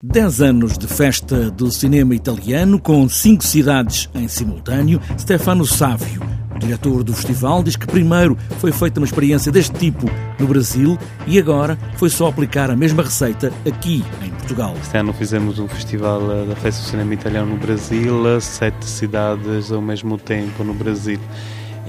Dez 0.00 0.40
anos 0.40 0.78
de 0.78 0.86
festa 0.86 1.50
do 1.50 1.72
cinema 1.72 2.14
italiano 2.14 2.78
com 2.78 3.08
cinco 3.08 3.42
cidades 3.42 4.08
em 4.14 4.28
simultâneo. 4.28 5.00
Stefano 5.18 5.66
Sávio, 5.66 6.22
diretor 6.60 7.02
do 7.02 7.12
festival, 7.12 7.64
diz 7.64 7.74
que 7.74 7.84
primeiro 7.84 8.38
foi 8.60 8.70
feita 8.70 9.00
uma 9.00 9.06
experiência 9.06 9.50
deste 9.50 9.76
tipo 9.76 10.06
no 10.38 10.46
Brasil 10.46 10.96
e 11.26 11.36
agora 11.36 11.76
foi 11.96 12.10
só 12.10 12.28
aplicar 12.28 12.70
a 12.70 12.76
mesma 12.76 13.02
receita 13.02 13.52
aqui 13.66 14.04
em 14.22 14.30
Portugal. 14.30 14.76
Este 14.80 14.96
ano 14.96 15.12
fizemos 15.12 15.58
um 15.58 15.66
festival 15.66 16.30
eh, 16.30 16.44
da 16.44 16.54
festa 16.54 16.80
do 16.80 16.90
cinema 16.90 17.14
italiano 17.14 17.54
no 17.54 17.58
Brasil, 17.58 18.40
sete 18.40 18.84
cidades 18.84 19.72
ao 19.72 19.82
mesmo 19.82 20.16
tempo 20.16 20.62
no 20.62 20.74
Brasil 20.74 21.18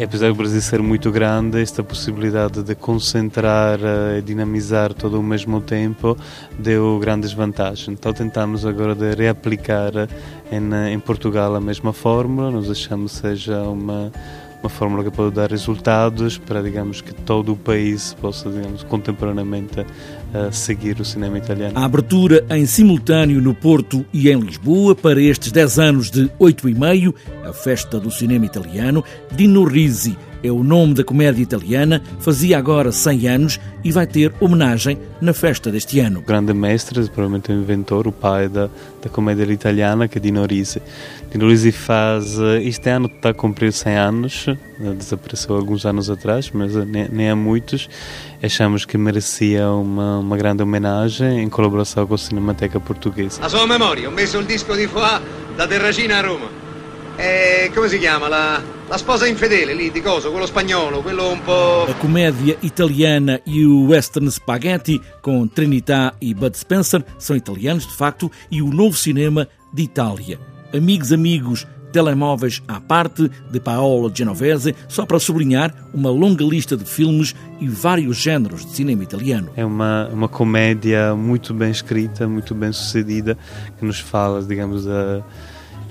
apesar 0.04 0.30
do 0.30 0.36
Brasil 0.36 0.62
ser 0.62 0.82
muito 0.82 1.12
grande, 1.12 1.62
esta 1.62 1.84
possibilidade 1.84 2.64
de 2.64 2.74
concentrar 2.74 3.80
eh, 3.82 4.20
e 4.20 4.22
dinamizar 4.22 4.94
tudo 4.94 5.18
ao 5.18 5.24
mesmo 5.24 5.60
tempo 5.60 6.18
deu 6.58 6.98
grandes 7.00 7.34
vantagens. 7.34 7.90
Então 7.90 8.14
tentamos 8.14 8.66
agora 8.66 8.96
de 8.96 9.14
reaplicar 9.14 9.92
em, 10.52 10.94
em 10.94 11.00
Portugal 11.00 11.54
a 11.54 11.60
mesma 11.60 11.92
fórmula, 11.92 12.50
nós 12.50 12.70
achamos 12.70 13.12
seja 13.12 13.62
uma 13.64 14.12
uma 14.62 14.70
fórmula 14.70 15.04
que 15.04 15.12
pode 15.12 15.36
dar 15.36 15.50
resultados 15.50 16.38
para, 16.38 16.62
digamos, 16.62 17.02
que 17.02 17.14
todo 17.14 17.54
o 17.54 17.56
país 17.56 18.14
possa, 18.20 18.50
digamos, 18.50 18.84
contemporaneamente 18.84 19.82
uh, 19.82 20.52
seguir 20.52 21.00
o 21.00 21.06
cinema 21.06 21.38
italiano. 21.38 21.78
A 21.78 21.86
abertura 21.86 22.46
em 22.50 22.66
simultâneo 22.66 23.42
no 23.42 23.54
Porto 23.54 24.06
e 24.14 24.30
em 24.30 24.40
Lisboa 24.40 24.94
para 24.96 25.22
estes 25.22 25.52
10 25.52 25.80
anos 25.80 26.12
de 26.12 26.30
8 26.38 26.70
e 26.70 26.76
meio, 26.76 27.16
a 27.44 27.54
festa 27.54 28.00
do 28.00 28.12
cinema 28.12 28.46
italiano, 28.46 29.04
Dino 29.32 29.64
Risi 29.64 30.18
é 30.44 30.52
o 30.52 30.64
nome 30.64 30.94
da 30.94 31.04
comédia 31.04 31.42
italiana, 31.42 32.02
fazia 32.20 32.58
agora 32.58 32.92
100 32.92 33.28
anos 33.28 33.60
e 33.84 33.92
vai 33.92 34.08
ter 34.08 34.34
homenagem 34.40 34.98
na 35.22 35.34
festa 35.34 35.72
deste 35.72 36.00
ano. 36.00 36.20
O 36.20 36.24
grande 36.24 36.54
mestre, 36.54 37.02
provavelmente 37.10 37.52
o 37.52 37.56
inventor, 37.56 38.08
o 38.08 38.12
pai 38.12 38.48
da, 38.48 38.70
da 39.02 39.10
comédia 39.10 39.44
italiana, 39.52 40.08
que 40.08 40.18
é 40.18 40.22
Dino 40.22 40.46
Risi. 40.46 40.82
Dino 41.32 41.48
Risi 41.48 41.72
faz, 41.72 42.40
eh, 42.40 42.64
este 42.64 42.90
ano 42.90 43.08
está 43.08 43.30
a 43.30 43.34
cumprir 43.34 43.72
100 43.72 43.98
anos, 43.98 44.46
eh, 44.48 44.56
desapareceu 44.98 45.56
alguns 45.56 45.86
anos 45.86 46.10
atrás, 46.10 46.50
mas 46.54 46.76
eh, 46.76 46.86
nem, 46.86 47.08
nem 47.10 47.30
há 47.30 47.36
muitos. 47.36 47.90
Achamos 48.42 48.86
que 48.86 48.98
merecia 48.98 49.70
uma, 49.70 50.20
uma 50.20 50.38
grande 50.38 50.64
homenagem 50.64 51.42
em 51.42 51.50
colaboração 51.50 52.08
com 52.08 52.16
a 52.16 52.18
Cinemateca 52.18 52.80
Portuguesa. 52.80 53.44
A 53.44 53.50
sua 53.50 53.68
memória, 53.68 54.10
ho 54.10 54.12
messo 54.12 54.40
il 54.40 54.46
disco 54.46 54.76
di 54.76 54.88
Foix 54.88 55.22
da 55.58 55.68
Terracina 55.68 56.20
a 56.20 56.22
Roma. 56.22 56.48
Eh, 57.18 57.70
come 57.76 57.90
si 57.90 58.00
chiama? 58.00 58.30
La, 58.30 58.62
la 58.90 58.98
sposa 58.98 59.28
infedele 59.28 59.76
lì 59.76 59.92
di 59.92 60.02
coso, 60.02 60.32
quello 60.32 60.48
spagnolo, 60.48 61.02
quello 61.02 61.30
un 61.30 61.42
po'. 61.44 61.86
A 61.88 61.94
comédia 61.94 62.56
italiana 62.62 63.40
e 63.44 63.64
o 63.64 63.84
western 63.86 64.32
spaghetti 64.32 65.00
com 65.22 65.48
Trinità 65.48 66.16
e 66.20 66.34
Bud 66.34 66.58
Spencer 66.58 67.06
são 67.18 67.36
italianos 67.36 67.86
de 67.86 67.94
facto 67.94 68.32
e 68.50 68.64
o 68.64 68.74
novo 68.74 68.98
cinema 68.98 69.48
de 69.72 69.84
Itália. 69.84 70.40
Amigos, 70.74 71.14
amigos, 71.14 71.68
telemóveis 71.92 72.64
à 72.68 72.82
parte 72.82 73.30
de 73.52 73.60
Paolo 73.60 74.12
Genovese, 74.12 74.76
só 74.88 75.06
para 75.06 75.20
sublinhar 75.20 75.72
uma 75.94 76.10
longa 76.10 76.44
lista 76.44 76.76
de 76.76 76.84
filmes 76.86 77.36
e 77.60 77.68
vários 77.68 78.18
géneros 78.18 78.66
de 78.66 78.72
cinema 78.72 79.04
italiano. 79.04 79.52
É 79.56 79.64
uma, 79.64 80.08
uma 80.12 80.28
comédia 80.28 81.16
muito 81.16 81.54
bem 81.54 81.70
escrita, 81.70 82.28
muito 82.28 82.56
bem 82.56 82.72
sucedida, 82.72 83.38
que 83.78 83.86
nos 83.86 84.00
fala, 84.00 84.42
digamos, 84.42 84.86
da 84.86 85.24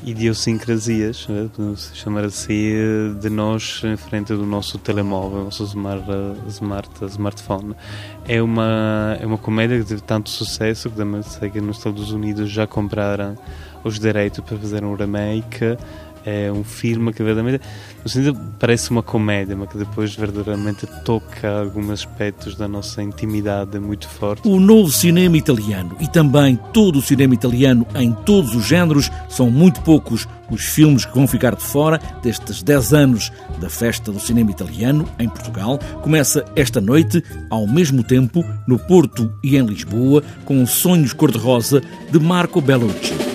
idiosincrasias, 0.05 1.27
né, 1.29 1.49
podemos 1.55 1.91
chamar 1.95 2.25
assim, 2.25 2.75
de 3.21 3.29
nós 3.29 3.83
em 3.85 3.97
frente 3.97 4.33
do 4.33 4.47
nosso 4.47 4.79
telemóvel, 4.79 5.45
nosso 5.45 5.65
smart, 5.65 6.05
smart, 6.49 7.05
smartphone. 7.07 7.75
É 8.27 8.43
uma, 8.43 9.17
é 9.21 9.27
uma 9.27 9.39
comédia 9.39 9.79
que 9.79 9.85
teve 9.85 10.03
tanto 10.03 10.31
sucesso 10.31 10.91
que 10.91 10.97
também 10.97 11.23
sei 11.23 11.51
que 11.51 11.61
nos 11.61 11.79
Estados 11.79 12.13
Unidos 12.13 12.51
já 12.51 12.67
compraram 12.67 13.37
os 13.85 13.99
direitos 13.99 14.41
para 14.41 14.57
fazer 14.57 14.85
um 14.85 14.95
remake 14.95 15.77
é 16.29 16.53
um 16.53 16.63
filme 16.63 17.13
que 17.13 17.23
verdadeiramente, 17.23 17.65
no 18.03 18.09
sentido, 18.09 18.39
parece 18.59 18.91
uma 18.91 19.03
comédia, 19.03 19.57
mas 19.57 19.71
que 19.71 19.79
depois 19.79 20.15
verdadeiramente 20.15 20.87
toca 21.05 21.61
alguns 21.61 21.91
aspectos 21.91 22.55
da 22.55 22.69
nossa 22.69 23.03
intimidade 23.03 23.79
muito 23.79 24.09
forte. 24.09 24.47
O 24.47 24.61
novo 24.61 24.91
cinema 24.91 25.37
italiano 25.37 25.97
e 26.01 26.07
também 26.07 26.57
todo 26.73 26.99
o 26.99 27.03
cinema 27.03 27.35
italiano 27.35 27.87
em 27.95 28.13
todos 28.13 28.55
os 28.55 28.67
géneros 28.67 29.11
são 29.29 29.51
muito 29.51 29.81
poucos 29.83 30.29
os 30.51 30.65
filmes 30.65 31.05
que 31.05 31.15
vão 31.15 31.27
ficar 31.27 31.55
de 31.55 31.63
fora 31.63 32.01
destes 32.23 32.63
10 32.63 32.95
anos 32.95 33.33
da 33.61 33.69
festa 33.69 34.11
do 34.11 34.21
cinema 34.21 34.51
italiano 34.51 35.09
em 35.19 35.29
Portugal. 35.29 35.79
Começa 36.03 36.45
esta 36.57 36.81
noite, 36.81 37.23
ao 37.51 37.67
mesmo 37.67 38.03
tempo, 38.03 38.45
no 38.67 38.79
Porto 38.79 39.33
e 39.43 39.57
em 39.57 39.67
Lisboa, 39.67 40.23
com 40.45 40.65
Sonhos 40.67 41.13
Cor-de-Rosa 41.13 41.83
de 42.11 42.19
Marco 42.19 42.61
Bellucci. 42.61 43.28